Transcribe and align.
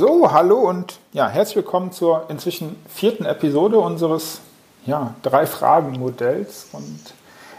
So, 0.00 0.32
hallo 0.32 0.60
und 0.60 0.98
ja, 1.12 1.28
herzlich 1.28 1.56
willkommen 1.56 1.92
zur 1.92 2.24
inzwischen 2.30 2.74
vierten 2.88 3.26
Episode 3.26 3.78
unseres 3.78 4.40
ja, 4.86 5.12
Drei-Fragen-Modells. 5.20 6.68
Und 6.72 7.00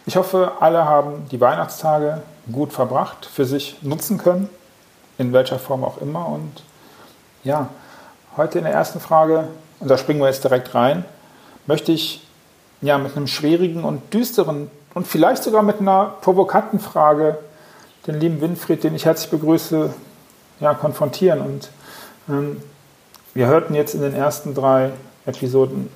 ich 0.08 0.16
hoffe, 0.16 0.54
alle 0.60 0.86
haben 0.86 1.28
die 1.30 1.40
Weihnachtstage 1.40 2.24
gut 2.52 2.74
verbracht, 2.74 3.28
für 3.28 3.46
sich 3.46 3.84
nutzen 3.84 4.18
können, 4.18 4.50
in 5.20 5.34
welcher 5.34 5.60
Form 5.60 5.84
auch 5.84 6.00
immer. 6.02 6.30
Und 6.30 6.64
ja, 7.44 7.70
heute 8.36 8.58
in 8.58 8.64
der 8.64 8.74
ersten 8.74 9.00
Frage, 9.00 9.48
und 9.80 9.92
da 9.92 10.00
springen 10.00 10.20
wir 10.20 10.26
jetzt 10.26 10.44
direkt 10.44 10.74
rein, 10.74 11.06
möchte 11.68 11.92
ich 11.92 12.28
ja 12.82 12.98
mit 12.98 13.16
einem 13.16 13.28
schwierigen 13.28 13.84
und 13.84 14.16
düsteren 14.16 14.72
und 14.96 15.06
vielleicht 15.06 15.44
sogar 15.44 15.62
mit 15.62 15.80
einer 15.80 16.16
provokanten 16.22 16.80
Frage 16.80 17.38
den 18.08 18.20
lieben 18.20 18.42
Winfried, 18.42 18.84
den 18.84 18.96
ich 18.96 19.06
herzlich 19.06 19.30
begrüße, 19.30 19.94
ja, 20.60 20.74
konfrontieren. 20.74 21.42
Und 21.42 21.70
wir 22.28 23.48
hörten 23.48 23.76
jetzt 23.76 23.96
in 23.96 24.02
den 24.02 24.14
ersten 24.14 24.54
drei 24.54 24.92
Episoden 25.26 25.90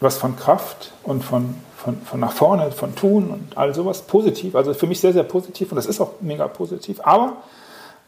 was 0.00 0.18
von 0.18 0.36
Kraft 0.36 0.92
und 1.02 1.24
von, 1.24 1.54
von, 1.76 2.00
von 2.02 2.20
nach 2.20 2.32
vorne, 2.32 2.70
von 2.72 2.94
Tun 2.94 3.30
und 3.30 3.56
all 3.56 3.74
sowas 3.74 4.02
positiv. 4.02 4.54
Also 4.54 4.74
für 4.74 4.86
mich 4.86 5.00
sehr, 5.00 5.12
sehr 5.12 5.22
positiv 5.22 5.72
und 5.72 5.76
das 5.76 5.86
ist 5.86 6.00
auch 6.00 6.12
mega 6.20 6.46
positiv. 6.46 7.00
Aber 7.02 7.34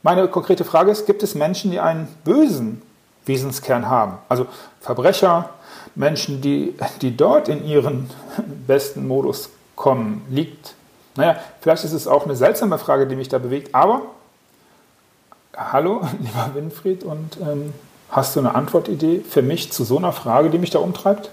meine 0.03 0.29
konkrete 0.29 0.65
Frage 0.65 0.91
ist, 0.91 1.07
gibt 1.07 1.23
es 1.23 1.35
Menschen, 1.35 1.71
die 1.71 1.81
einen 1.81 2.09
bösen 2.25 2.83
Wesenskern 3.25 3.89
haben? 3.89 4.19
Also 4.29 4.47
Verbrecher, 4.81 5.51
Menschen, 5.95 6.43
die, 6.43 6.75
die 7.01 7.17
dort 7.17 7.49
in 7.49 7.65
ihren 7.65 8.11
besten 8.67 9.09
Modus 9.09 9.49
kommen, 9.75 10.27
liegt 10.29 10.75
naja, 11.17 11.37
vielleicht 11.61 11.85
ist 11.85 11.93
es 11.93 12.07
auch 12.07 12.25
eine 12.25 12.37
seltsame 12.37 12.79
Frage, 12.79 13.07
die 13.07 13.17
mich 13.17 13.29
da 13.29 13.39
bewegt, 13.39 13.75
aber 13.75 14.03
hallo, 15.57 16.07
lieber 16.21 16.51
Winfried, 16.55 17.03
und 17.05 17.39
ähm, 17.41 17.73
hast 18.11 18.37
du 18.37 18.41
eine 18.41 18.55
Antwortidee 18.55 19.21
für 19.29 19.43
mich 19.43 19.73
zu 19.73 19.85
so 19.85 19.99
einer 19.99 20.13
Frage, 20.13 20.51
die 20.51 20.59
mich 20.59 20.71
da 20.71 20.79
umtreibt? 20.79 21.31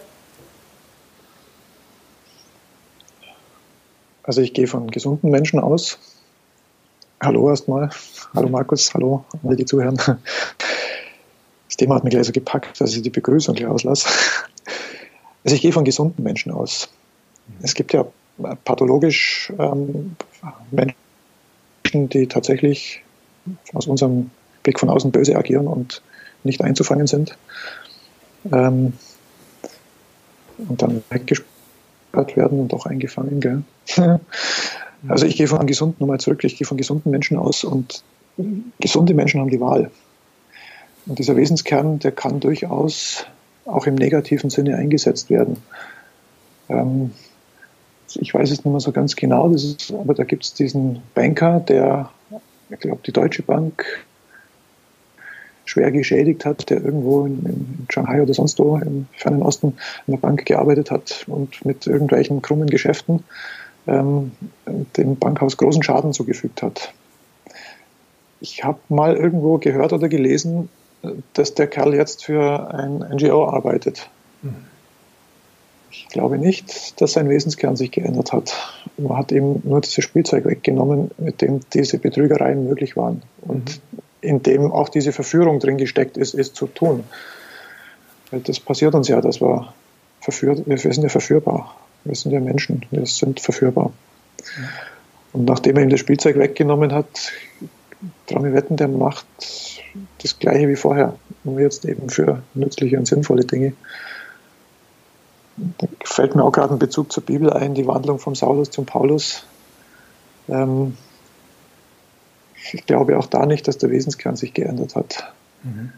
Also 4.23 4.41
ich 4.41 4.53
gehe 4.53 4.67
von 4.67 4.89
gesunden 4.89 5.29
Menschen 5.29 5.59
aus. 5.59 5.99
Hallo 7.21 7.49
erstmal. 7.49 7.89
Hallo 8.33 8.47
Markus, 8.47 8.93
hallo 8.93 9.25
alle, 9.43 9.57
die 9.57 9.65
zuhören. 9.65 9.97
Das 9.97 11.77
Thema 11.77 11.95
hat 11.95 12.03
mich 12.03 12.11
gleich 12.11 12.25
so 12.25 12.31
gepackt, 12.31 12.79
dass 12.79 12.95
ich 12.95 13.01
die 13.01 13.09
Begrüßung 13.09 13.55
gleich 13.55 13.67
auslasse. 13.67 14.07
Also 15.43 15.55
ich 15.55 15.61
gehe 15.61 15.73
von 15.73 15.83
gesunden 15.83 16.23
Menschen 16.23 16.51
aus. 16.51 16.89
Es 17.61 17.73
gibt 17.73 17.93
ja 17.93 18.05
pathologisch 18.63 19.51
ähm, 19.59 20.15
Menschen, 20.71 22.09
die 22.09 22.27
tatsächlich 22.27 23.03
aus 23.73 23.87
unserem 23.87 24.29
Blick 24.63 24.79
von 24.79 24.89
außen 24.89 25.11
böse 25.11 25.35
agieren 25.35 25.67
und 25.67 26.01
nicht 26.43 26.61
einzufangen 26.61 27.07
sind. 27.07 27.37
Ähm, 28.51 28.93
und 30.57 30.81
dann 30.81 31.03
weggesperrt 31.09 32.35
werden 32.35 32.59
und 32.59 32.73
auch 32.73 32.85
eingefangen. 32.85 33.39
Gell? 33.39 33.63
also 35.07 35.25
ich 35.25 35.35
gehe 35.35 35.47
von 35.47 35.65
gesunden, 35.65 35.97
nochmal 35.99 36.19
zurück, 36.19 36.43
ich 36.43 36.57
gehe 36.57 36.67
von 36.67 36.77
gesunden 36.77 37.11
Menschen 37.11 37.37
aus 37.37 37.63
und 37.63 38.03
gesunde 38.79 39.13
Menschen 39.13 39.41
haben 39.41 39.49
die 39.49 39.59
Wahl. 39.59 39.91
Und 41.05 41.19
dieser 41.19 41.35
Wesenskern, 41.35 41.99
der 41.99 42.11
kann 42.11 42.39
durchaus 42.39 43.25
auch 43.65 43.87
im 43.87 43.95
negativen 43.95 44.49
Sinne 44.49 44.77
eingesetzt 44.77 45.29
werden. 45.29 45.57
Ähm, 46.69 47.11
ich 48.15 48.33
weiß 48.33 48.51
es 48.51 48.63
nicht 48.63 48.71
mehr 48.71 48.79
so 48.79 48.91
ganz 48.91 49.15
genau, 49.15 49.49
ist, 49.49 49.91
aber 49.91 50.13
da 50.13 50.23
gibt 50.23 50.43
es 50.43 50.53
diesen 50.53 51.01
Banker, 51.13 51.59
der, 51.59 52.09
ich 52.73 52.79
glaube, 52.79 53.01
die 53.05 53.11
Deutsche 53.11 53.43
Bank 53.43 53.85
schwer 55.65 55.91
geschädigt 55.91 56.45
hat, 56.45 56.69
der 56.69 56.83
irgendwo 56.83 57.25
in, 57.25 57.45
in, 57.45 57.87
Shanghai 57.89 58.21
oder 58.21 58.33
sonst 58.33 58.59
wo 58.59 58.77
im 58.77 59.07
fernen 59.13 59.41
Osten 59.41 59.77
in 60.07 60.13
der 60.13 60.19
Bank 60.19 60.45
gearbeitet 60.45 60.91
hat 60.91 61.23
und 61.27 61.63
mit 61.65 61.87
irgendwelchen 61.87 62.41
krummen 62.41 62.69
Geschäften 62.69 63.23
ähm, 63.87 64.31
dem 64.97 65.17
Bankhaus 65.17 65.57
großen 65.57 65.83
Schaden 65.83 66.13
zugefügt 66.13 66.61
hat. 66.61 66.93
Ich 68.41 68.63
habe 68.63 68.79
mal 68.89 69.15
irgendwo 69.15 69.57
gehört 69.57 69.93
oder 69.93 70.09
gelesen, 70.09 70.69
dass 71.33 71.53
der 71.53 71.67
Kerl 71.67 71.93
jetzt 71.93 72.25
für 72.25 72.73
ein 72.73 72.97
NGO 72.97 73.47
arbeitet. 73.47 74.09
Mhm. 74.41 74.72
Ich 75.95 76.07
glaube 76.07 76.39
nicht, 76.39 76.99
dass 76.99 77.13
sein 77.13 77.29
Wesenskern 77.29 77.75
sich 77.75 77.91
geändert 77.91 78.33
hat. 78.33 78.55
Man 78.97 79.15
hat 79.15 79.31
ihm 79.31 79.61
nur 79.63 79.79
dieses 79.79 80.03
Spielzeug 80.03 80.45
weggenommen, 80.45 81.11
mit 81.19 81.41
dem 81.41 81.61
diese 81.71 81.99
Betrügereien 81.99 82.67
möglich 82.67 82.97
waren 82.97 83.21
und 83.41 83.79
mhm. 83.91 83.99
in 84.21 84.43
dem 84.43 84.71
auch 84.71 84.89
diese 84.89 85.11
Verführung 85.11 85.59
drin 85.59 85.77
gesteckt 85.77 86.17
ist, 86.17 86.33
es 86.33 86.51
zu 86.51 86.65
tun. 86.65 87.03
Weil 88.31 88.39
das 88.39 88.59
passiert 88.59 88.95
uns 88.95 89.07
ja, 89.07 89.21
dass 89.21 89.39
wir 89.39 89.71
verführt, 90.19 90.63
wir 90.65 90.77
sind 90.77 91.03
ja 91.03 91.09
verführbar. 91.09 91.75
Wir 92.05 92.15
sind 92.15 92.31
ja 92.31 92.39
Menschen, 92.39 92.85
wir 92.89 93.05
sind 93.05 93.39
verführbar. 93.39 93.91
Mhm. 94.57 94.69
Und 95.33 95.45
nachdem 95.45 95.77
er 95.77 95.83
ihm 95.83 95.89
das 95.89 95.99
Spielzeug 95.99 96.37
weggenommen 96.37 96.91
hat, 96.91 97.31
traue 98.27 98.49
ich 98.49 98.55
wetten, 98.55 98.77
der 98.77 98.87
macht 98.87 99.25
das 100.21 100.39
Gleiche 100.39 100.67
wie 100.69 100.75
vorher, 100.75 101.15
nur 101.43 101.59
jetzt 101.59 101.85
eben 101.85 102.09
für 102.09 102.41
nützliche 102.55 102.97
und 102.97 103.05
sinnvolle 103.05 103.45
Dinge. 103.45 103.73
Da 105.55 105.87
fällt 106.03 106.35
mir 106.35 106.43
auch 106.43 106.51
gerade 106.51 106.73
ein 106.73 106.79
Bezug 106.79 107.11
zur 107.11 107.23
Bibel 107.23 107.51
ein, 107.51 107.75
die 107.75 107.87
Wandlung 107.87 108.19
vom 108.19 108.35
Saulus 108.35 108.71
zum 108.71 108.85
Paulus. 108.85 109.45
Ähm, 110.49 110.97
ich 112.73 112.85
glaube 112.85 113.17
auch 113.17 113.27
da 113.27 113.45
nicht, 113.45 113.67
dass 113.67 113.77
der 113.77 113.91
Wesenskern 113.91 114.35
sich 114.35 114.53
geändert 114.53 114.95
hat. 114.95 115.31
Mhm. 115.63 115.91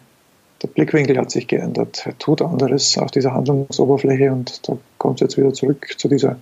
Der 0.61 0.67
Blickwinkel 0.67 1.17
hat 1.17 1.31
sich 1.31 1.47
geändert. 1.47 2.05
Er 2.05 2.17
tut 2.17 2.41
anderes 2.41 2.97
auf 2.97 3.11
dieser 3.11 3.33
Handlungsoberfläche 3.33 4.31
und 4.31 4.67
da 4.67 4.77
kommt 4.97 5.21
es 5.21 5.21
jetzt 5.21 5.37
wieder 5.37 5.53
zurück 5.53 5.95
zu 5.97 6.07
dieser 6.07 6.37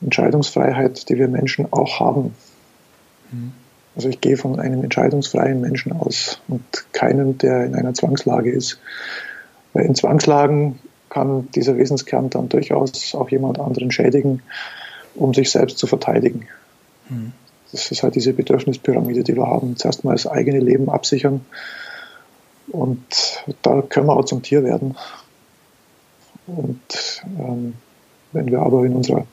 Entscheidungsfreiheit, 0.00 1.08
die 1.08 1.18
wir 1.18 1.28
Menschen 1.28 1.72
auch 1.72 2.00
haben. 2.00 2.34
Mhm. 3.30 3.52
Also 3.96 4.08
ich 4.08 4.20
gehe 4.20 4.36
von 4.36 4.58
einem 4.58 4.82
entscheidungsfreien 4.82 5.60
Menschen 5.60 5.92
aus 5.92 6.40
und 6.48 6.64
keinem, 6.92 7.38
der 7.38 7.64
in 7.64 7.76
einer 7.76 7.94
Zwangslage 7.94 8.50
ist. 8.50 8.80
Weil 9.72 9.84
in 9.84 9.94
Zwangslagen 9.94 10.80
kann 11.14 11.48
dieser 11.54 11.76
Wesenskern 11.76 12.28
dann 12.28 12.48
durchaus 12.48 13.14
auch 13.14 13.30
jemand 13.30 13.60
anderen 13.60 13.92
schädigen, 13.92 14.42
um 15.14 15.32
sich 15.32 15.48
selbst 15.48 15.78
zu 15.78 15.86
verteidigen. 15.86 16.48
Mhm. 17.08 17.32
Das 17.70 17.92
ist 17.92 18.02
halt 18.02 18.16
diese 18.16 18.32
Bedürfnispyramide, 18.32 19.22
die 19.22 19.36
wir 19.36 19.46
haben. 19.46 19.76
Zuerst 19.76 20.02
mal 20.02 20.14
das 20.14 20.26
eigene 20.26 20.58
Leben 20.58 20.88
absichern 20.88 21.46
und 22.66 23.44
da 23.62 23.82
können 23.82 24.08
wir 24.08 24.16
auch 24.16 24.24
zum 24.24 24.42
Tier 24.42 24.64
werden. 24.64 24.96
Und 26.48 27.22
ähm, 27.38 27.74
wenn 28.32 28.50
wir 28.50 28.60
aber 28.60 28.84
in 28.84 28.96
unserer 28.96 29.24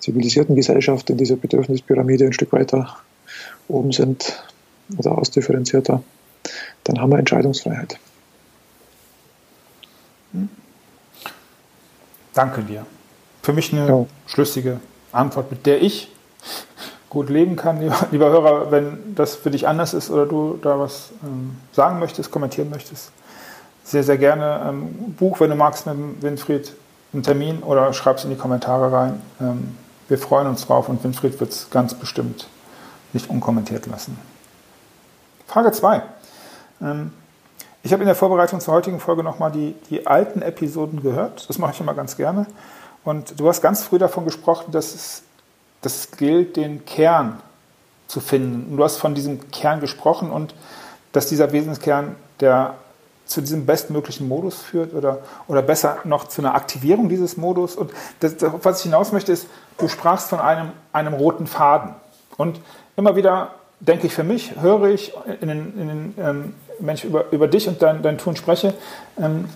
zivilisierten 0.00 0.54
Gesellschaft 0.54 1.10
in 1.10 1.16
dieser 1.16 1.36
Bedürfnispyramide 1.36 2.26
ein 2.26 2.32
Stück 2.32 2.52
weiter 2.52 2.96
oben 3.66 3.90
sind 3.90 4.40
oder 4.96 5.18
ausdifferenzierter, 5.18 6.04
dann 6.84 7.00
haben 7.00 7.10
wir 7.10 7.18
Entscheidungsfreiheit. 7.18 7.98
Danke 12.36 12.60
dir. 12.60 12.84
Für 13.42 13.54
mich 13.54 13.72
eine 13.72 13.88
ja. 13.88 14.06
schlüssige 14.26 14.80
Antwort, 15.10 15.50
mit 15.50 15.64
der 15.64 15.80
ich 15.80 16.12
gut 17.08 17.30
leben 17.30 17.56
kann. 17.56 17.80
Lieber, 17.80 17.96
lieber, 18.10 18.28
Hörer, 18.28 18.70
wenn 18.70 19.14
das 19.14 19.36
für 19.36 19.50
dich 19.50 19.66
anders 19.66 19.94
ist 19.94 20.10
oder 20.10 20.26
du 20.26 20.58
da 20.60 20.78
was 20.78 21.12
ähm, 21.24 21.56
sagen 21.72 21.98
möchtest, 21.98 22.30
kommentieren 22.30 22.68
möchtest, 22.68 23.10
sehr, 23.84 24.02
sehr 24.02 24.18
gerne 24.18 24.66
ähm, 24.68 25.14
Buch, 25.18 25.40
wenn 25.40 25.48
du 25.48 25.56
magst, 25.56 25.86
mit 25.86 26.22
Winfried 26.22 26.74
einen 27.14 27.22
Termin 27.22 27.62
oder 27.62 27.94
schreib 27.94 28.18
es 28.18 28.24
in 28.24 28.30
die 28.30 28.36
Kommentare 28.36 28.92
rein. 28.92 29.22
Ähm, 29.40 29.74
wir 30.08 30.18
freuen 30.18 30.46
uns 30.46 30.66
drauf 30.66 30.90
und 30.90 31.02
Winfried 31.02 31.40
wird 31.40 31.52
es 31.52 31.70
ganz 31.70 31.94
bestimmt 31.94 32.48
nicht 33.14 33.30
unkommentiert 33.30 33.86
lassen. 33.86 34.18
Frage 35.46 35.72
2. 35.72 36.02
Ich 37.86 37.92
habe 37.92 38.02
in 38.02 38.08
der 38.08 38.16
Vorbereitung 38.16 38.58
zur 38.58 38.74
heutigen 38.74 38.98
Folge 38.98 39.22
nochmal 39.22 39.52
die, 39.52 39.76
die 39.90 40.08
alten 40.08 40.42
Episoden 40.42 41.04
gehört. 41.04 41.48
Das 41.48 41.58
mache 41.58 41.70
ich 41.72 41.80
immer 41.80 41.94
ganz 41.94 42.16
gerne. 42.16 42.48
Und 43.04 43.38
du 43.38 43.46
hast 43.48 43.62
ganz 43.62 43.84
früh 43.84 43.96
davon 43.96 44.24
gesprochen, 44.24 44.72
dass 44.72 44.92
es, 44.92 45.22
dass 45.82 45.94
es 45.94 46.10
gilt, 46.10 46.56
den 46.56 46.84
Kern 46.84 47.38
zu 48.08 48.18
finden. 48.18 48.72
Und 48.72 48.78
du 48.78 48.82
hast 48.82 48.96
von 48.96 49.14
diesem 49.14 49.52
Kern 49.52 49.78
gesprochen 49.78 50.32
und 50.32 50.52
dass 51.12 51.28
dieser 51.28 51.52
Wesenskern, 51.52 52.16
der 52.40 52.74
zu 53.24 53.40
diesem 53.40 53.66
bestmöglichen 53.66 54.26
Modus 54.26 54.56
führt 54.56 54.92
oder, 54.92 55.20
oder 55.46 55.62
besser 55.62 55.98
noch 56.02 56.26
zu 56.26 56.42
einer 56.42 56.56
Aktivierung 56.56 57.08
dieses 57.08 57.36
Modus. 57.36 57.76
Und 57.76 57.92
das, 58.18 58.34
was 58.62 58.78
ich 58.78 58.82
hinaus 58.82 59.12
möchte, 59.12 59.30
ist, 59.30 59.46
du 59.78 59.86
sprachst 59.86 60.28
von 60.28 60.40
einem, 60.40 60.72
einem 60.92 61.14
roten 61.14 61.46
Faden. 61.46 61.94
Und 62.36 62.58
immer 62.96 63.14
wieder 63.14 63.54
denke 63.78 64.08
ich 64.08 64.12
für 64.12 64.24
mich, 64.24 64.60
höre 64.60 64.88
ich 64.88 65.14
in 65.40 65.46
den, 65.46 65.80
in 65.80 65.86
den 65.86 66.14
ähm, 66.18 66.54
wenn 66.78 66.94
ich 66.94 67.04
über, 67.04 67.26
über 67.30 67.48
dich 67.48 67.68
und 67.68 67.82
dein, 67.82 68.02
dein 68.02 68.18
Tun 68.18 68.36
spreche, 68.36 68.74
ähm, 69.18 69.48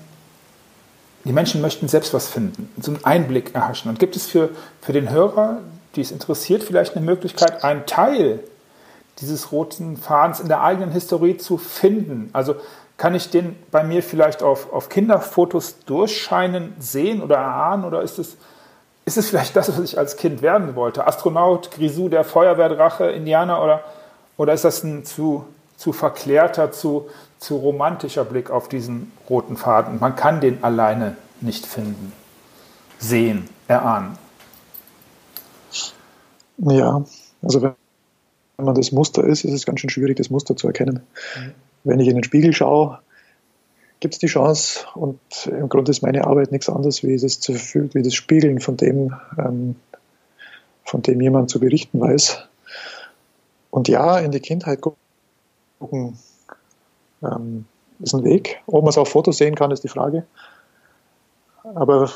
die 1.25 1.33
Menschen 1.33 1.61
möchten 1.61 1.89
selbst 1.89 2.15
was 2.15 2.29
finden, 2.29 2.73
so 2.81 2.93
einen 2.93 3.05
Einblick 3.05 3.55
erhaschen. 3.55 3.91
Und 3.91 3.99
gibt 3.99 4.17
es 4.17 4.27
für, 4.27 4.51
für 4.81 4.93
den 4.93 5.11
Hörer, 5.11 5.59
die 5.95 6.01
es 6.01 6.11
interessiert, 6.11 6.63
vielleicht 6.63 6.97
eine 6.97 7.05
Möglichkeit, 7.05 7.63
einen 7.63 7.85
Teil 7.87 8.41
dieses 9.19 9.53
roten 9.53 9.99
Fadens 9.99 10.41
in 10.41 10.49
der 10.49 10.63
eigenen 10.63 10.93
Historie 10.93 11.37
zu 11.37 11.59
finden? 11.59 12.31
Also 12.33 12.57
kann 12.97 13.15
ich 13.15 13.31
den 13.31 13.57
bei 13.71 13.83
mir 13.83 14.03
vielleicht 14.03 14.43
auf, 14.43 14.73
auf 14.73 14.89
Kinderfotos 14.89 15.81
durchscheinen 15.87 16.75
sehen 16.79 17.23
oder 17.23 17.37
erahnen? 17.37 17.85
Oder 17.85 18.03
ist 18.03 18.19
es, 18.19 18.37
ist 19.05 19.19
es 19.19 19.29
vielleicht 19.29 19.57
das, 19.57 19.69
was 19.69 19.79
ich 19.81 19.99
als 19.99 20.17
Kind 20.17 20.41
werden 20.41 20.75
wollte? 20.75 21.07
Astronaut, 21.07 21.71
Grisou, 21.71 22.09
der 22.09 22.25
Feuerwehrdrache, 22.25 23.11
Indianer 23.11 23.63
oder, 23.63 23.85
oder 24.39 24.55
ist 24.55 24.65
das 24.65 24.85
ein 24.85 25.05
zu, 25.05 25.47
zu 25.81 25.95
verklärter, 25.95 26.73
zu, 26.73 27.09
zu 27.39 27.57
romantischer 27.57 28.27
Blick 28.27 28.51
auf 28.51 28.69
diesen 28.69 29.13
roten 29.31 29.57
Faden? 29.57 29.99
Man 29.99 30.15
kann 30.15 30.43
den 30.43 30.63
alleine 30.63 31.17
nicht 31.41 31.65
finden, 31.65 32.13
sehen, 32.99 33.49
erahnen. 33.67 34.19
Ja, 36.59 37.03
also 37.41 37.63
wenn 37.63 37.75
man 38.59 38.75
das 38.75 38.93
Muster 38.93 39.25
ist, 39.25 39.45
ist 39.45 39.55
es 39.55 39.65
ganz 39.65 39.81
schön 39.81 39.89
schwierig, 39.89 40.19
das 40.19 40.29
Muster 40.29 40.55
zu 40.55 40.67
erkennen. 40.67 41.01
Mhm. 41.35 41.53
Wenn 41.85 41.99
ich 41.99 42.09
in 42.09 42.17
den 42.17 42.25
Spiegel 42.25 42.53
schaue, 42.53 42.99
gibt 44.01 44.13
es 44.13 44.21
die 44.21 44.27
Chance 44.27 44.85
und 44.95 45.19
im 45.47 45.71
Grunde 45.71 45.93
ist 45.93 46.03
meine 46.03 46.27
Arbeit 46.27 46.53
nichts 46.53 46.69
anderes 46.69 47.03
wie 47.03 47.17
das, 47.17 47.41
zu, 47.41 47.55
wie 47.55 48.03
das 48.03 48.13
Spiegeln 48.13 48.61
von 48.61 48.77
dem, 48.77 49.15
ähm, 49.39 49.77
von 50.85 51.01
dem 51.01 51.23
jemand 51.23 51.49
zu 51.49 51.59
berichten 51.59 51.99
weiß. 52.01 52.47
Und 53.71 53.89
ja, 53.89 54.19
in 54.19 54.31
die 54.31 54.41
Kindheit 54.41 54.83
gucken 54.83 55.01
ähm, 57.23 57.65
ist 58.01 58.15
ein 58.15 58.25
Weg. 58.25 58.61
Ob 58.67 58.83
man 58.83 58.91
es 58.91 58.99
auf 58.99 59.09
Fotos 59.09 59.39
sehen 59.39 59.55
kann, 59.55 59.71
ist 59.71 59.85
die 59.85 59.89
Frage. 59.89 60.25
Aber 61.63 62.11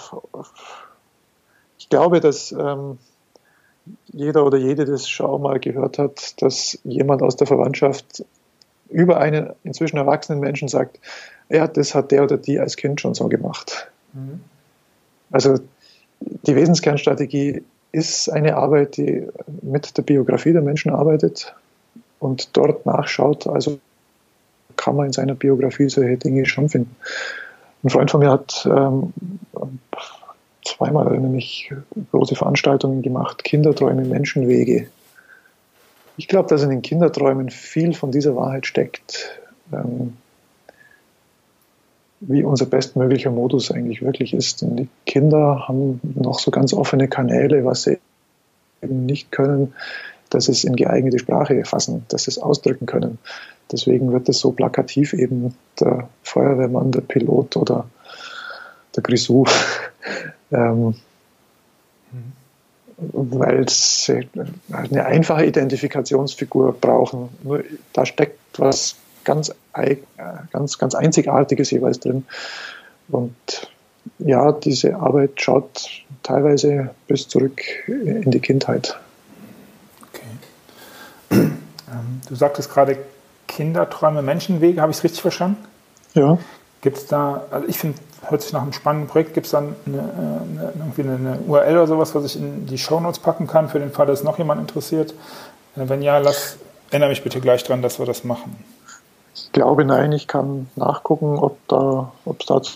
ich 1.78 1.88
glaube, 1.88 2.20
dass 2.20 2.52
ähm, 2.52 2.98
jeder 4.06 4.46
oder 4.46 4.58
jede 4.58 4.84
das 4.84 5.08
schon 5.08 5.42
mal 5.42 5.60
gehört 5.60 5.98
hat, 5.98 6.40
dass 6.42 6.78
jemand 6.84 7.22
aus 7.22 7.36
der 7.36 7.46
Verwandtschaft 7.46 8.24
über 8.88 9.18
einen 9.18 9.52
inzwischen 9.64 9.96
erwachsenen 9.96 10.40
Menschen 10.40 10.68
sagt, 10.68 11.00
ja, 11.48 11.66
das 11.66 11.94
hat 11.94 12.10
der 12.10 12.22
oder 12.22 12.38
die 12.38 12.58
als 12.58 12.76
Kind 12.76 13.00
schon 13.00 13.14
so 13.14 13.28
gemacht. 13.28 13.90
Mhm. 14.12 14.40
Also 15.30 15.58
die 16.20 16.56
Wesenskernstrategie 16.56 17.64
ist 17.92 18.28
eine 18.30 18.56
Arbeit, 18.56 18.96
die 18.96 19.26
mit 19.62 19.96
der 19.96 20.02
Biografie 20.02 20.52
der 20.52 20.62
Menschen 20.62 20.90
arbeitet 20.90 21.54
und 22.18 22.56
dort 22.56 22.86
nachschaut. 22.86 23.46
Also 23.46 23.78
kann 24.76 24.96
man 24.96 25.06
in 25.06 25.12
seiner 25.12 25.34
Biografie 25.34 25.88
solche 25.88 26.16
Dinge 26.16 26.46
schon 26.46 26.68
finden. 26.68 26.96
Ein 27.82 27.90
Freund 27.90 28.10
von 28.10 28.20
mir 28.20 28.30
hat 28.30 28.66
ähm, 28.66 29.12
zweimal 30.64 31.18
nämlich 31.18 31.70
große 32.10 32.34
Veranstaltungen 32.34 33.02
gemacht, 33.02 33.44
Kinderträume, 33.44 34.04
Menschenwege. 34.04 34.88
Ich 36.16 36.28
glaube, 36.28 36.48
dass 36.48 36.62
in 36.62 36.70
den 36.70 36.82
Kinderträumen 36.82 37.50
viel 37.50 37.92
von 37.92 38.10
dieser 38.10 38.36
Wahrheit 38.36 38.66
steckt, 38.66 39.38
ähm, 39.72 40.16
wie 42.20 42.42
unser 42.42 42.66
bestmöglicher 42.66 43.30
Modus 43.30 43.70
eigentlich 43.70 44.00
wirklich 44.00 44.32
ist. 44.32 44.62
Denn 44.62 44.76
die 44.76 44.88
Kinder 45.06 45.64
haben 45.68 46.00
noch 46.02 46.38
so 46.38 46.50
ganz 46.50 46.72
offene 46.72 47.08
Kanäle, 47.08 47.64
was 47.64 47.82
sie 47.82 47.98
eben 48.82 49.04
nicht 49.04 49.30
können, 49.30 49.74
dass 50.30 50.46
sie 50.46 50.52
es 50.52 50.64
in 50.64 50.76
geeignete 50.76 51.18
Sprache 51.18 51.64
fassen, 51.64 52.04
dass 52.08 52.24
sie 52.24 52.30
es 52.30 52.38
ausdrücken 52.38 52.86
können. 52.86 53.18
Deswegen 53.70 54.12
wird 54.12 54.28
es 54.28 54.38
so 54.40 54.52
plakativ 54.52 55.12
eben 55.14 55.54
der 55.80 56.08
Feuerwehrmann, 56.22 56.92
der 56.92 57.00
Pilot 57.00 57.56
oder 57.56 57.88
der 58.94 59.02
Grisou, 59.02 59.46
ähm, 60.52 60.94
weil 62.96 63.68
sie 63.68 64.28
eine 64.70 65.06
einfache 65.06 65.46
Identifikationsfigur 65.46 66.74
brauchen. 66.80 67.30
Nur 67.42 67.64
da 67.92 68.06
steckt 68.06 68.38
was 68.58 68.96
ganz, 69.24 69.52
ganz, 70.52 70.78
ganz 70.78 70.94
Einzigartiges 70.94 71.70
jeweils 71.70 71.98
drin. 71.98 72.24
Und 73.08 73.34
ja, 74.18 74.52
diese 74.52 74.96
Arbeit 74.96 75.40
schaut 75.40 75.88
teilweise 76.22 76.90
bis 77.08 77.28
zurück 77.28 77.62
in 77.88 78.30
die 78.30 78.40
Kindheit. 78.40 78.98
Ähm, 81.94 82.20
du 82.28 82.34
sagtest 82.34 82.72
gerade 82.72 82.98
Kinderträume, 83.46 84.22
Menschenwege, 84.22 84.80
habe 84.80 84.90
ich 84.90 84.98
es 84.98 85.04
richtig 85.04 85.22
verstanden? 85.22 85.64
Ja. 86.14 86.38
Gibt 86.80 86.98
es 86.98 87.06
da, 87.06 87.42
also 87.50 87.66
ich 87.66 87.78
finde, 87.78 87.98
hört 88.28 88.42
sich 88.42 88.52
nach 88.52 88.62
einem 88.62 88.72
spannenden 88.72 89.08
Projekt, 89.08 89.34
gibt 89.34 89.46
es 89.46 89.52
dann 89.52 89.74
eine, 89.86 89.98
eine, 90.00 90.72
irgendwie 90.76 91.02
eine, 91.02 91.14
eine, 91.14 91.38
URL 91.46 91.74
oder 91.74 91.86
sowas, 91.86 92.14
was 92.14 92.24
ich 92.24 92.36
in 92.36 92.66
die 92.66 92.78
Shownotes 92.78 93.20
packen 93.20 93.46
kann, 93.46 93.68
für 93.68 93.78
den 93.78 93.90
Fall, 93.90 94.06
dass 94.06 94.22
noch 94.22 94.38
jemand 94.38 94.60
interessiert? 94.60 95.12
Äh, 95.76 95.88
wenn 95.88 96.02
ja, 96.02 96.18
lass, 96.18 96.56
erinnere 96.90 97.10
mich 97.10 97.22
bitte 97.22 97.40
gleich 97.40 97.64
dran, 97.64 97.82
dass 97.82 97.98
wir 97.98 98.06
das 98.06 98.24
machen. 98.24 98.56
Ich 99.34 99.52
glaube, 99.52 99.84
nein, 99.84 100.12
ich 100.12 100.28
kann 100.28 100.68
nachgucken, 100.76 101.38
ob 101.38 101.56
da, 101.68 102.12
ob 102.24 102.40
es 102.40 102.46
da 102.46 102.56
okay. 102.56 102.68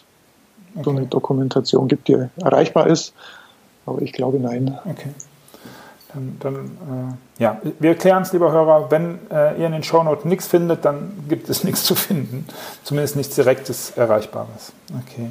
so 0.83 0.91
eine 0.91 1.07
Dokumentation 1.07 1.89
gibt, 1.89 2.09
die 2.09 2.17
erreichbar 2.43 2.89
ist. 2.89 3.15
Aber 3.87 4.03
ich 4.03 4.13
glaube, 4.13 4.39
nein. 4.39 4.79
Okay. 4.85 5.11
Dann, 6.13 6.37
dann 6.41 7.19
äh, 7.39 7.43
ja, 7.43 7.61
wir 7.79 7.91
erklären 7.91 8.23
es, 8.23 8.33
lieber 8.33 8.51
Hörer, 8.51 8.91
wenn 8.91 9.19
äh, 9.31 9.59
ihr 9.61 9.67
in 9.67 9.73
den 9.73 9.83
Shownotes 9.83 10.25
nichts 10.25 10.47
findet, 10.47 10.85
dann 10.85 11.25
gibt 11.29 11.49
es 11.49 11.65
nichts 11.65 11.85
zu 11.85 11.95
finden. 11.95 12.47
Zumindest 12.83 13.17
nichts 13.17 13.35
Direktes 13.35 13.91
Erreichbares. 13.91 14.73
Okay. 15.05 15.31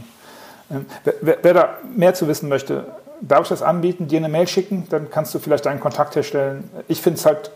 Ähm, 0.70 0.86
wer, 1.22 1.38
wer, 1.42 1.54
da 1.54 1.70
mehr 1.96 2.14
zu 2.14 2.28
wissen 2.28 2.50
möchte, 2.50 2.86
darf 3.22 3.44
ich 3.44 3.50
das 3.50 3.62
anbieten, 3.64 4.08
dir 4.08 4.18
eine 4.18 4.30
Mail 4.30 4.48
schicken, 4.48 4.86
dann 4.90 5.10
kannst 5.10 5.34
du 5.34 5.40
vielleicht 5.40 5.66
einen 5.66 5.80
Kontakt 5.80 6.16
herstellen. 6.16 6.70
Ich 6.88 7.02
finde 7.02 7.20
es 7.20 7.26
halt, 7.26 7.52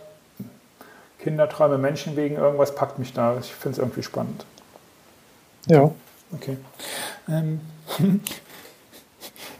Kinderträume, 1.20 1.78
Menschen 1.78 2.16
wegen 2.16 2.36
irgendwas 2.36 2.74
packt 2.74 2.98
mich 2.98 3.14
da. 3.14 3.38
Ich 3.40 3.54
finde 3.54 3.74
es 3.74 3.78
irgendwie 3.78 4.02
spannend. 4.02 4.44
Ja. 5.68 5.92
Okay. 6.34 6.58
Ähm, 7.30 7.62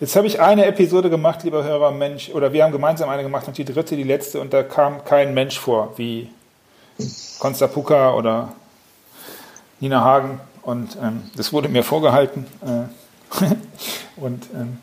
Jetzt 0.02 0.16
habe 0.16 0.26
ich 0.26 0.42
eine 0.42 0.66
Episode 0.66 1.12
gemacht, 1.12 1.44
lieber 1.44 1.64
Hörer, 1.64 1.92
Mensch, 1.92 2.32
oder 2.32 2.52
wir 2.52 2.64
haben 2.64 2.72
gemeinsam 2.72 3.08
eine 3.08 3.22
gemacht 3.22 3.48
und 3.48 3.56
die 3.56 3.66
dritte, 3.66 3.96
die 3.96 4.02
letzte, 4.02 4.42
und 4.42 4.52
da 4.52 4.64
kam 4.64 5.06
kein 5.06 5.36
Mensch 5.36 5.60
vor, 5.60 5.94
wie 5.96 6.28
Konsta 7.38 7.68
Puka 7.68 8.16
oder 8.16 8.52
Nina 9.80 10.04
Hagen. 10.04 10.40
Und 10.64 10.98
ähm, 11.00 11.30
das 11.38 11.54
wurde 11.54 11.70
mir 11.70 11.84
vorgehalten. 11.84 12.48
Äh, 12.66 13.46
und 14.20 14.48
ähm, 14.56 14.80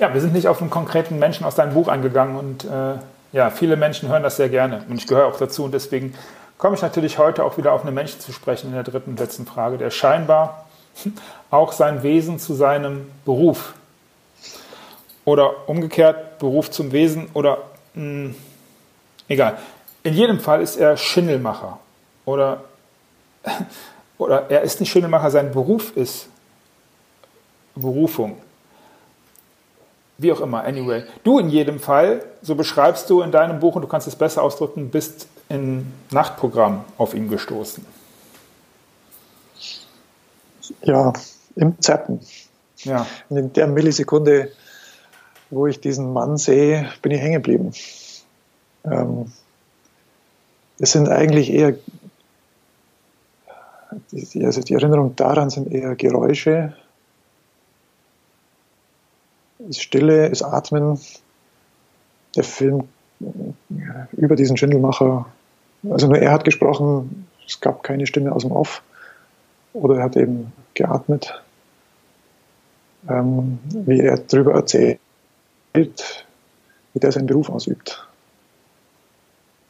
ja, 0.00 0.12
wir 0.12 0.20
sind 0.20 0.32
nicht 0.32 0.48
auf 0.48 0.60
einen 0.60 0.70
konkreten 0.70 1.20
Menschen 1.20 1.46
aus 1.46 1.54
deinem 1.54 1.72
Buch 1.72 1.86
eingegangen. 1.86 2.36
Und 2.36 2.64
äh, 2.64 2.94
ja, 3.30 3.50
viele 3.50 3.76
Menschen 3.76 4.08
hören 4.08 4.24
das 4.24 4.34
sehr 4.34 4.48
gerne. 4.48 4.82
Und 4.88 4.96
ich 4.96 5.06
gehöre 5.06 5.26
auch 5.26 5.38
dazu. 5.38 5.62
Und 5.62 5.74
deswegen 5.74 6.12
komme 6.58 6.74
ich 6.74 6.82
natürlich 6.82 7.18
heute 7.18 7.44
auch 7.44 7.56
wieder 7.56 7.72
auf 7.72 7.84
einen 7.84 7.94
Menschen 7.94 8.18
zu 8.18 8.32
sprechen 8.32 8.70
in 8.70 8.74
der 8.74 8.82
dritten 8.82 9.10
und 9.10 9.20
letzten 9.20 9.46
Frage, 9.46 9.78
der 9.78 9.90
scheinbar 9.90 10.66
auch 11.52 11.70
sein 11.70 12.02
Wesen 12.02 12.40
zu 12.40 12.54
seinem 12.54 13.06
Beruf 13.24 13.74
oder 15.26 15.68
umgekehrt 15.68 16.38
Beruf 16.38 16.70
zum 16.70 16.92
Wesen 16.92 17.28
oder 17.34 17.58
mh, 17.92 18.02
hm, 18.02 18.34
egal. 19.28 19.58
In 20.02 20.14
jedem 20.14 20.40
Fall 20.40 20.62
ist 20.62 20.76
er 20.76 20.96
Schindelmacher 20.96 21.78
oder, 22.24 22.64
oder 24.18 24.50
er 24.50 24.62
ist 24.62 24.80
nicht 24.80 24.90
Schindelmacher, 24.90 25.30
sein 25.30 25.52
Beruf 25.52 25.94
ist 25.94 26.28
Berufung. 27.74 28.38
Wie 30.16 30.32
auch 30.32 30.40
immer, 30.40 30.64
anyway. 30.64 31.04
Du 31.24 31.38
in 31.38 31.50
jedem 31.50 31.78
Fall, 31.78 32.24
so 32.40 32.54
beschreibst 32.54 33.10
du 33.10 33.20
in 33.20 33.32
deinem 33.32 33.60
Buch 33.60 33.74
und 33.74 33.82
du 33.82 33.88
kannst 33.88 34.06
es 34.06 34.16
besser 34.16 34.42
ausdrücken, 34.42 34.90
bist 34.90 35.26
im 35.50 35.92
Nachtprogramm 36.10 36.84
auf 36.96 37.12
ihn 37.12 37.28
gestoßen. 37.28 37.84
Ja, 40.82 41.12
im 41.56 41.80
Zappen. 41.80 42.20
Ja. 42.78 43.06
In 43.28 43.52
der 43.52 43.66
Millisekunde 43.66 44.52
wo 45.50 45.66
ich 45.66 45.80
diesen 45.80 46.12
Mann 46.12 46.36
sehe, 46.36 46.90
bin 47.02 47.12
ich 47.12 47.20
hängen 47.20 47.42
geblieben. 47.42 47.72
Ähm, 48.84 49.32
es 50.78 50.92
sind 50.92 51.08
eigentlich 51.08 51.52
eher, 51.52 51.74
die, 54.12 54.44
also 54.44 54.60
die 54.60 54.74
Erinnerungen 54.74 55.16
daran 55.16 55.50
sind 55.50 55.72
eher 55.72 55.94
Geräusche, 55.94 56.74
ist 59.68 59.82
Stille, 59.82 60.26
ist 60.26 60.42
Atmen. 60.42 61.00
Der 62.36 62.44
Film 62.44 62.86
über 64.12 64.36
diesen 64.36 64.58
Schindelmacher, 64.58 65.24
also 65.88 66.06
nur 66.06 66.18
er 66.18 66.32
hat 66.32 66.44
gesprochen, 66.44 67.26
es 67.46 67.60
gab 67.62 67.82
keine 67.82 68.06
Stimme 68.06 68.30
aus 68.30 68.42
dem 68.42 68.52
Off 68.52 68.82
oder 69.72 69.96
er 69.96 70.02
hat 70.02 70.16
eben 70.16 70.52
geatmet, 70.74 71.42
ähm, 73.08 73.58
wie 73.70 74.00
er 74.00 74.18
darüber 74.18 74.52
erzählt 74.52 75.00
wie 75.76 77.00
der 77.00 77.12
seinen 77.12 77.26
Beruf 77.26 77.50
ausübt. 77.50 78.06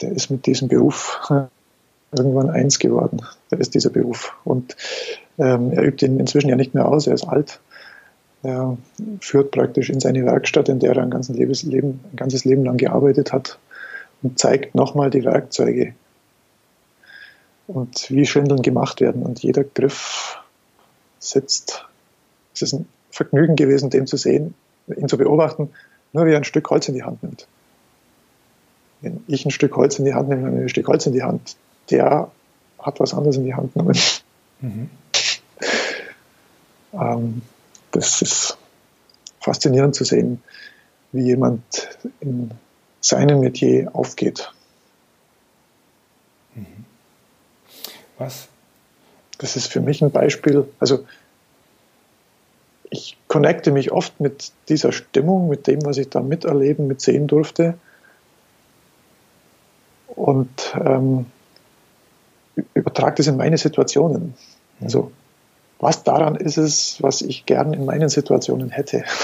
Der 0.00 0.12
ist 0.12 0.30
mit 0.30 0.46
diesem 0.46 0.68
Beruf 0.68 1.20
irgendwann 2.12 2.50
eins 2.50 2.78
geworden. 2.78 3.22
Der 3.50 3.60
ist 3.60 3.75
dieser 3.75 3.90
Beruf. 3.90 4.34
Und 4.44 4.76
ähm, 5.38 5.72
er 5.72 5.82
übt 5.84 6.04
ihn 6.04 6.20
inzwischen 6.20 6.48
ja 6.48 6.56
nicht 6.56 6.75
mehr 6.75 6.88
aus, 6.88 7.06
er 7.06 7.14
ist 7.14 7.25
alt. 7.25 7.60
Er 8.42 8.76
führt 9.20 9.50
praktisch 9.50 9.90
in 9.90 10.00
seine 10.00 10.25
Werkstatt, 10.25 10.68
in 10.68 10.78
der 10.78 10.94
er 10.94 11.02
ein, 11.02 11.10
ganzes 11.10 11.36
Leben, 11.36 12.00
ein 12.12 12.16
ganzes 12.16 12.44
Leben 12.44 12.64
lang 12.64 12.76
gearbeitet 12.76 13.32
hat 13.32 13.58
und 14.22 14.38
zeigt 14.38 14.75
nochmal 14.75 15.10
die 15.10 15.25
Werkzeuge 15.25 15.94
und 17.66 18.10
wie 18.10 18.26
Schindeln 18.26 18.62
gemacht 18.62 19.00
werden. 19.00 19.22
Und 19.22 19.42
jeder 19.42 19.64
Griff 19.64 20.38
sitzt. 21.18 21.86
Es 22.54 22.62
ist 22.62 22.75
ein 22.75 22.86
Vergnügen 23.10 23.56
gewesen, 23.56 23.90
den 23.90 24.06
zu 24.06 24.16
sehen, 24.16 24.54
ihn 24.86 25.08
zu 25.08 25.18
beobachten, 25.18 25.70
nur 26.16 26.25
wie 26.25 26.32
er 26.32 26.38
ein 26.38 26.44
Stück 26.44 26.70
Holz 26.70 26.88
in 26.88 26.94
die 26.94 27.02
Hand 27.02 27.23
nimmt. 27.23 27.46
Wenn 29.02 29.23
ich 29.28 29.44
ein 29.44 29.50
Stück 29.50 29.76
Holz 29.76 29.99
in 29.99 30.06
die 30.06 30.14
Hand 30.14 30.30
nehme, 30.30 30.49
ein 30.49 30.68
Stück 30.70 30.88
Holz 30.88 31.04
in 31.04 31.12
die 31.12 31.23
Hand, 31.23 31.56
der 31.90 32.30
hat 32.78 33.00
was 33.00 33.12
anderes 33.12 33.37
in 33.37 33.44
die 33.44 33.54
Hand 33.54 33.75
genommen. 33.75 33.99
Mhm. 34.62 34.88
ähm, 36.94 37.42
das 37.90 38.23
ist 38.23 38.56
faszinierend 39.40 39.94
zu 39.94 40.04
sehen, 40.04 40.42
wie 41.12 41.25
jemand 41.25 41.62
in 42.20 42.50
seinem 43.00 43.40
Metier 43.40 43.94
aufgeht. 43.94 44.50
Mhm. 46.54 46.87
Was? 48.16 48.49
Das 49.37 49.56
ist 49.56 49.70
für 49.70 49.82
mich 49.82 50.02
ein 50.02 50.11
Beispiel. 50.11 50.66
Also 50.80 51.04
ich 52.90 53.16
connecte 53.28 53.71
mich 53.71 53.93
oft 53.93 54.21
mit 54.21 54.52
dieser 54.69 54.93
Stimmung, 54.93 55.49
mit 55.49 55.66
dem, 55.66 55.85
was 55.85 55.97
ich 55.99 56.09
da 56.09 56.21
miterleben, 56.21 56.87
mit 56.87 57.00
sehen 57.00 57.26
durfte. 57.26 57.78
Und 60.09 60.75
ähm, 60.81 61.26
übertrage 62.75 63.16
das 63.16 63.26
in 63.26 63.37
meine 63.37 63.59
Situationen. 63.59 64.35
Also, 64.81 65.12
was 65.78 66.05
daran 66.05 66.37
ist 66.37 66.57
es, 66.57 67.02
was 67.02 67.21
ich 67.21 67.45
gern 67.45 67.75
in 67.75 67.85
meinen 67.85 68.09
Situationen 68.09 68.71
hätte? 68.71 69.05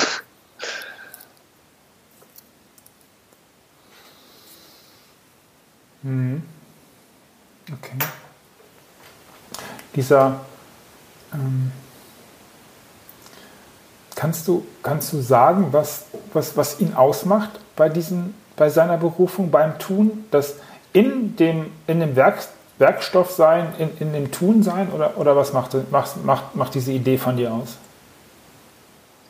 Mhm. 6.05 6.43
Okay. 7.73 7.97
Dieser, 9.95 10.41
ähm, 11.33 11.71
kannst, 14.23 14.47
du, 14.47 14.63
kannst 14.85 15.13
du 15.13 15.21
sagen, 15.21 15.69
was, 15.73 16.05
was, 16.33 16.57
was 16.57 16.79
ihn 16.79 16.95
ausmacht 16.95 17.51
bei, 17.75 17.89
diesen, 17.89 18.35
bei 18.55 18.71
seiner 18.71 18.97
Berufung, 18.97 19.51
beim 19.51 19.81
Tun, 19.81 20.27
dass 20.31 20.55
in 20.93 21.35
dem, 21.35 21.73
in 21.89 21.99
dem 21.99 22.15
Werk, 22.15 22.39
Werkstoff 22.79 23.33
sein, 23.33 23.67
in, 23.81 23.91
in 23.99 24.13
dem 24.13 24.31
Tun 24.31 24.63
sein 24.63 24.93
oder, 24.93 25.19
oder 25.19 25.35
was 25.35 25.53
macht, 25.53 25.75
macht, 25.91 26.25
macht, 26.25 26.55
macht 26.55 26.75
diese 26.77 26.93
Idee 26.93 27.19
von 27.19 27.37
dir 27.37 27.53
aus? 27.53 27.77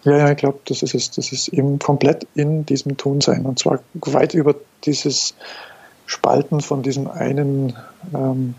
Ja, 0.04 0.18
ja, 0.18 0.30
ich 0.30 0.36
glaube, 0.36 0.58
das 0.66 0.82
ist 0.82 0.94
es. 0.94 1.10
Das 1.10 1.32
ist 1.32 1.48
eben 1.48 1.78
komplett 1.78 2.26
in 2.34 2.66
diesem 2.66 2.98
Tun 2.98 3.22
sein 3.22 3.46
und 3.46 3.58
zwar 3.58 3.78
weit 3.94 4.34
über 4.34 4.54
dieses 4.84 5.34
Spalten 6.04 6.60
von 6.60 6.82
diesem 6.82 7.10
einen, 7.10 7.78
ähm, 8.12 8.56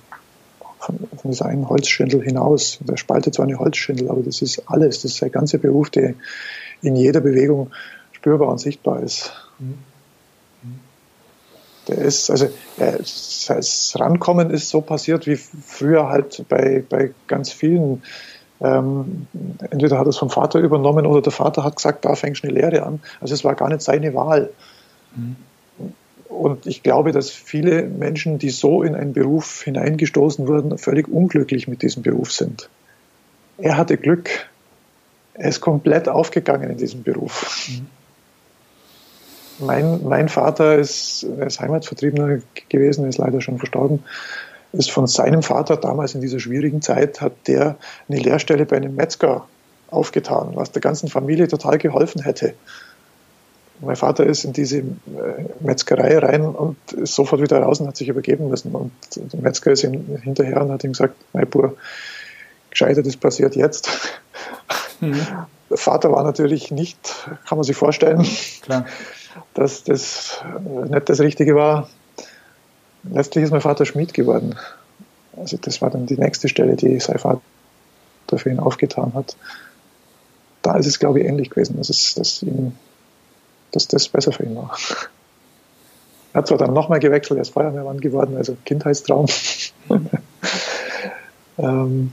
von, 0.83 0.99
von 1.17 1.31
dieser 1.31 1.45
einen 1.45 1.69
Holzschindel 1.69 2.21
hinaus. 2.21 2.79
Der 2.81 2.97
spaltet 2.97 3.33
zwar 3.35 3.45
eine 3.45 3.57
Holzschindel, 3.57 4.09
aber 4.09 4.21
das 4.21 4.41
ist 4.41 4.63
alles. 4.69 5.01
Das 5.01 5.13
ist 5.13 5.21
der 5.21 5.29
ganze 5.29 5.57
Beruf, 5.57 5.89
der 5.89 6.13
in 6.81 6.95
jeder 6.95 7.21
Bewegung 7.21 7.71
spürbar 8.11 8.49
und 8.49 8.59
sichtbar 8.59 9.01
ist. 9.01 9.31
Der 11.87 11.97
ist, 11.97 12.29
also 12.29 12.49
das 12.77 13.95
Rankommen 13.99 14.49
ist 14.49 14.69
so 14.69 14.81
passiert 14.81 15.27
wie 15.27 15.35
früher 15.35 16.09
halt 16.09 16.45
bei, 16.49 16.83
bei 16.87 17.11
ganz 17.27 17.51
vielen. 17.51 18.03
Ähm, 18.61 19.27
entweder 19.69 19.99
hat 19.99 20.07
es 20.07 20.17
vom 20.17 20.29
Vater 20.29 20.59
übernommen 20.59 21.05
oder 21.05 21.21
der 21.21 21.33
Vater 21.33 21.63
hat 21.63 21.75
gesagt, 21.75 22.05
da 22.05 22.15
fängst 22.15 22.43
du 22.43 22.47
eine 22.47 22.57
Lehre 22.59 22.83
an. 22.83 23.01
Also 23.19 23.33
es 23.33 23.43
war 23.43 23.55
gar 23.55 23.69
nicht 23.69 23.81
seine 23.81 24.13
Wahl. 24.13 24.51
Mhm. 25.15 25.35
Und 26.33 26.65
ich 26.65 26.81
glaube, 26.81 27.11
dass 27.11 27.29
viele 27.29 27.83
Menschen, 27.83 28.39
die 28.39 28.49
so 28.49 28.81
in 28.81 28.95
einen 28.95 29.13
Beruf 29.13 29.61
hineingestoßen 29.63 30.47
wurden, 30.47 30.77
völlig 30.77 31.07
unglücklich 31.07 31.67
mit 31.67 31.83
diesem 31.83 32.01
Beruf 32.01 32.31
sind. 32.31 32.69
Er 33.57 33.77
hatte 33.77 33.97
Glück. 33.97 34.29
Er 35.35 35.49
ist 35.49 35.61
komplett 35.61 36.09
aufgegangen 36.09 36.71
in 36.71 36.77
diesem 36.77 37.03
Beruf. 37.03 37.69
Mhm. 37.69 37.87
Mein, 39.59 40.03
mein 40.03 40.29
Vater 40.29 40.75
ist, 40.75 41.23
ist 41.23 41.59
Heimatvertriebener 41.59 42.39
gewesen, 42.69 43.07
ist 43.07 43.19
leider 43.19 43.39
schon 43.39 43.59
verstorben. 43.59 44.03
Ist 44.71 44.91
von 44.91 45.05
seinem 45.05 45.43
Vater 45.43 45.77
damals 45.77 46.15
in 46.15 46.21
dieser 46.21 46.39
schwierigen 46.39 46.81
Zeit, 46.81 47.21
hat 47.21 47.33
der 47.47 47.77
eine 48.09 48.19
Lehrstelle 48.19 48.65
bei 48.65 48.77
einem 48.77 48.95
Metzger 48.95 49.45
aufgetan, 49.91 50.53
was 50.55 50.71
der 50.71 50.81
ganzen 50.81 51.09
Familie 51.09 51.47
total 51.47 51.77
geholfen 51.77 52.23
hätte. 52.23 52.55
Mein 53.81 53.95
Vater 53.95 54.25
ist 54.25 54.45
in 54.45 54.53
diese 54.53 54.77
äh, 54.77 54.83
Metzgerei 55.59 56.17
rein 56.17 56.43
und 56.43 56.77
ist 56.93 57.15
sofort 57.15 57.41
wieder 57.41 57.59
raus 57.59 57.79
und 57.79 57.87
hat 57.87 57.97
sich 57.97 58.07
übergeben 58.07 58.49
müssen. 58.49 58.73
Und 58.73 58.91
der 59.15 59.41
Metzger 59.41 59.71
ist 59.71 59.83
ihm 59.83 60.17
hinterher 60.21 60.61
und 60.61 60.71
hat 60.71 60.83
ihm 60.83 60.93
gesagt, 60.93 61.15
mein 61.33 61.49
Bub, 61.49 61.77
gescheitert 62.69 63.05
ist 63.05 63.19
passiert 63.19 63.55
jetzt. 63.55 63.89
Mhm. 65.01 65.19
Der 65.69 65.77
Vater 65.77 66.11
war 66.11 66.23
natürlich 66.23 66.71
nicht, 66.71 67.27
kann 67.47 67.57
man 67.57 67.63
sich 67.63 67.75
vorstellen. 67.75 68.25
Klar 68.61 68.85
dass 69.53 69.83
das 69.83 70.41
nicht 70.89 71.09
das 71.09 71.19
Richtige 71.19 71.55
war. 71.55 71.89
Letztlich 73.03 73.43
ist 73.43 73.51
mein 73.51 73.61
Vater 73.61 73.85
Schmied 73.85 74.13
geworden. 74.13 74.55
Also 75.35 75.57
das 75.57 75.81
war 75.81 75.89
dann 75.89 76.05
die 76.05 76.17
nächste 76.17 76.47
Stelle, 76.47 76.75
die 76.75 76.99
sein 76.99 77.19
Vater 77.19 77.41
für 78.35 78.49
ihn 78.49 78.59
aufgetan 78.59 79.13
hat. 79.13 79.35
Da 80.61 80.77
ist 80.77 80.85
es, 80.85 80.99
glaube 80.99 81.19
ich, 81.19 81.25
ähnlich 81.25 81.49
gewesen, 81.49 81.77
dass, 81.77 81.89
es, 81.89 82.13
dass, 82.15 82.43
ihm, 82.43 82.73
dass 83.75 83.87
das 83.87 84.07
besser 84.07 84.31
für 84.31 84.43
ihn 84.43 84.55
war. 84.55 84.77
Er 86.33 86.39
hat 86.39 86.47
zwar 86.47 86.57
dann 86.57 86.73
nochmal 86.73 86.99
gewechselt, 86.99 87.37
er 87.37 87.41
ist 87.43 87.53
Feuerwehrmann 87.53 87.99
geworden, 87.99 88.37
also 88.37 88.57
Kindheitstraum. 88.65 89.27
ähm, 91.57 92.11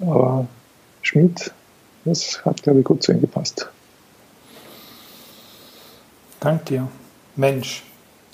aber 0.00 0.46
Schmied, 1.02 1.52
das 2.04 2.44
hat, 2.44 2.62
glaube 2.62 2.80
ich, 2.80 2.84
gut 2.84 3.02
zu 3.02 3.12
ihm 3.12 3.20
gepasst. 3.20 3.68
Dank 6.40 6.66
dir. 6.66 6.88
Mensch. 7.36 7.84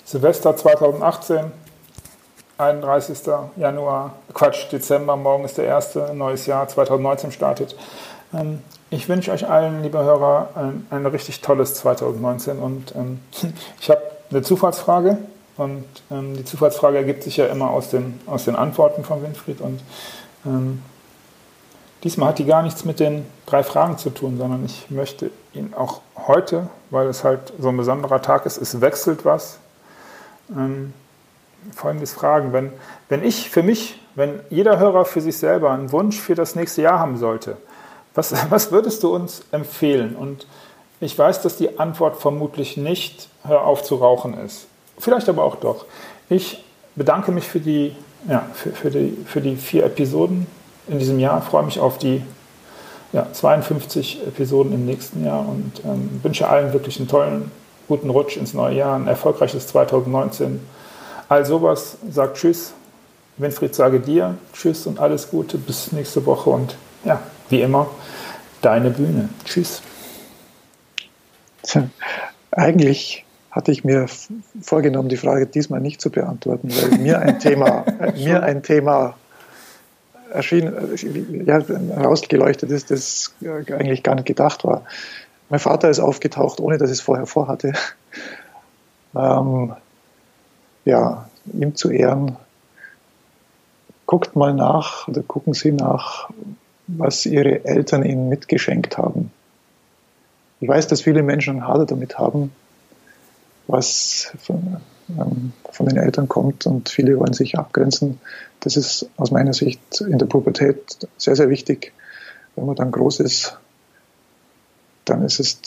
Silvester 0.03 0.55
2018, 0.55 1.51
31. 2.57 3.19
Januar, 3.57 4.15
Quatsch, 4.33 4.71
Dezember, 4.71 5.15
morgen 5.15 5.45
ist 5.45 5.57
der 5.57 5.65
erste, 5.65 6.13
neues 6.13 6.45
Jahr 6.45 6.67
2019 6.67 7.31
startet. 7.31 7.75
Ähm, 8.35 8.59
ich 8.89 9.09
wünsche 9.09 9.31
euch 9.31 9.47
allen, 9.49 9.83
liebe 9.83 9.99
Hörer, 10.03 10.49
ein, 10.55 10.85
ein 10.89 11.05
richtig 11.05 11.41
tolles 11.41 11.73
2019 11.75 12.59
und 12.59 12.95
ähm, 12.95 13.19
ich 13.79 13.89
habe 13.89 14.01
eine 14.29 14.41
Zufallsfrage 14.41 15.17
und 15.57 15.85
ähm, 16.11 16.35
die 16.35 16.45
Zufallsfrage 16.45 16.97
ergibt 16.97 17.23
sich 17.23 17.37
ja 17.37 17.47
immer 17.47 17.69
aus 17.69 17.89
den, 17.89 18.19
aus 18.25 18.45
den 18.45 18.55
Antworten 18.55 19.03
von 19.03 19.23
Winfried 19.23 19.61
und 19.61 19.81
ähm, 20.45 20.81
diesmal 22.03 22.29
hat 22.29 22.39
die 22.39 22.45
gar 22.45 22.61
nichts 22.61 22.85
mit 22.85 22.99
den 22.99 23.25
drei 23.45 23.63
Fragen 23.63 23.97
zu 23.97 24.09
tun, 24.09 24.37
sondern 24.37 24.63
ich 24.65 24.89
möchte 24.89 25.31
Ihnen 25.53 25.73
auch 25.73 26.01
heute, 26.27 26.67
weil 26.89 27.07
es 27.07 27.23
halt 27.23 27.53
so 27.59 27.69
ein 27.69 27.77
besonderer 27.77 28.21
Tag 28.21 28.45
ist, 28.45 28.57
es 28.57 28.81
wechselt 28.81 29.25
was, 29.25 29.59
ähm, 30.55 30.93
folgendes 31.73 32.13
fragen. 32.13 32.53
Wenn, 32.53 32.71
wenn 33.09 33.23
ich 33.23 33.49
für 33.49 33.63
mich, 33.63 33.99
wenn 34.13 34.39
jeder 34.49 34.77
Hörer 34.77 35.05
für 35.05 35.21
sich 35.21 35.37
selber 35.37 35.71
einen 35.71 35.91
Wunsch 35.91 36.19
für 36.19 36.35
das 36.35 36.55
nächste 36.55 36.83
Jahr 36.83 36.99
haben 36.99 37.17
sollte, 37.17 37.57
was, 38.15 38.33
was 38.49 38.71
würdest 38.71 39.03
du 39.03 39.13
uns 39.13 39.43
empfehlen? 39.51 40.15
Und 40.15 40.47
ich 40.99 41.17
weiß, 41.17 41.41
dass 41.41 41.57
die 41.57 41.77
Antwort 41.77 42.17
vermutlich 42.17 42.77
nicht, 42.77 43.29
hör 43.43 43.65
auf 43.65 43.83
zu 43.83 43.95
rauchen 43.95 44.33
ist. 44.39 44.67
Vielleicht 44.97 45.29
aber 45.29 45.43
auch 45.43 45.57
doch. 45.57 45.85
Ich 46.29 46.63
bedanke 46.95 47.31
mich 47.31 47.47
für 47.47 47.59
die, 47.59 47.95
ja, 48.27 48.45
für, 48.53 48.71
für 48.71 48.89
die, 48.89 49.17
für 49.25 49.41
die 49.41 49.57
vier 49.57 49.85
Episoden 49.85 50.47
in 50.87 50.99
diesem 50.99 51.19
Jahr, 51.19 51.41
freue 51.41 51.63
mich 51.63 51.79
auf 51.79 51.97
die 51.97 52.23
ja, 53.11 53.27
52 53.31 54.21
Episoden 54.27 54.73
im 54.73 54.85
nächsten 54.85 55.25
Jahr 55.25 55.47
und 55.47 55.81
ähm, 55.83 56.19
wünsche 56.23 56.47
allen 56.47 56.73
wirklich 56.73 56.97
einen 56.97 57.07
tollen, 57.07 57.51
guten 57.87 58.09
Rutsch 58.09 58.37
ins 58.37 58.53
neue 58.53 58.75
Jahr, 58.75 58.95
ein 58.95 59.07
erfolgreiches 59.07 59.67
2019. 59.67 60.59
All 61.29 61.45
sowas, 61.45 61.97
sagt 62.09 62.37
Tschüss. 62.37 62.73
Winfried, 63.37 63.75
sage 63.75 63.99
dir 63.99 64.37
Tschüss 64.53 64.87
und 64.87 64.99
alles 64.99 65.29
Gute. 65.29 65.57
Bis 65.57 65.91
nächste 65.91 66.25
Woche 66.25 66.49
und 66.49 66.77
ja, 67.03 67.19
wie 67.49 67.61
immer, 67.61 67.89
deine 68.61 68.89
Bühne. 68.89 69.29
Tschüss. 69.43 69.81
Eigentlich 72.51 73.25
hatte 73.51 73.71
ich 73.71 73.83
mir 73.83 74.07
vorgenommen, 74.61 75.09
die 75.09 75.17
Frage 75.17 75.47
diesmal 75.47 75.79
nicht 75.79 76.01
zu 76.01 76.09
beantworten, 76.09 76.69
weil 76.69 76.97
mir 76.99 77.19
ein 77.19 77.39
Thema, 77.39 77.85
mir 78.15 78.43
ein 78.43 78.63
Thema 78.63 79.15
erschien, 80.31 80.73
ja, 81.45 81.57
rausgeleuchtet 81.57 82.69
ist, 82.69 82.91
das 82.91 83.33
eigentlich 83.41 84.03
gar 84.03 84.15
nicht 84.15 84.27
gedacht 84.27 84.63
war. 84.65 84.83
Mein 85.49 85.59
Vater 85.59 85.89
ist 85.89 85.99
aufgetaucht, 85.99 86.59
ohne 86.59 86.77
dass 86.77 86.89
ich 86.89 86.97
es 86.97 87.01
vorher 87.01 87.25
vorhatte. 87.25 87.73
Ähm, 89.17 89.73
ja, 90.83 91.29
ihm 91.53 91.73
zu 91.73 91.89
Ehren. 91.89 92.35
Guckt 94.05 94.35
mal 94.35 94.53
nach 94.53 95.07
oder 95.07 95.23
gucken 95.23 95.53
Sie 95.53 95.71
nach, 95.71 96.29
was 96.87 97.25
Ihre 97.25 97.65
Eltern 97.65 98.05
Ihnen 98.05 98.29
mitgeschenkt 98.29 98.97
haben. 98.97 99.31
Ich 100.59 100.67
weiß, 100.67 100.87
dass 100.87 101.01
viele 101.01 101.23
Menschen 101.23 101.57
einen 101.57 101.67
Hader 101.67 101.85
damit 101.85 102.17
haben, 102.17 102.51
was 103.67 104.31
von, 104.39 104.77
ähm, 105.09 105.53
von 105.71 105.85
den 105.87 105.97
Eltern 105.97 106.27
kommt 106.27 106.65
und 106.65 106.89
viele 106.89 107.19
wollen 107.19 107.33
sich 107.33 107.57
abgrenzen. 107.57 108.19
Das 108.59 108.77
ist 108.77 109.09
aus 109.17 109.31
meiner 109.31 109.53
Sicht 109.53 110.01
in 110.01 110.17
der 110.17 110.27
Pubertät 110.27 111.07
sehr, 111.17 111.35
sehr 111.35 111.49
wichtig, 111.49 111.93
wenn 112.55 112.65
man 112.65 112.75
dann 112.75 112.91
groß 112.91 113.19
ist, 113.19 113.57
dann 115.03 115.23
ist 115.23 115.39
es 115.39 115.61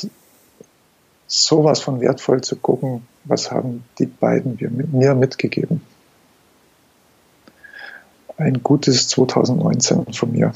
sowas 1.26 1.80
von 1.80 2.00
wertvoll 2.00 2.40
zu 2.40 2.56
gucken, 2.56 3.06
was 3.24 3.50
haben 3.50 3.84
die 3.98 4.06
beiden 4.06 4.58
mir 4.92 5.14
mitgegeben. 5.14 5.82
Ein 8.36 8.62
gutes 8.62 9.08
2019 9.08 10.12
von 10.12 10.32
mir. 10.32 10.52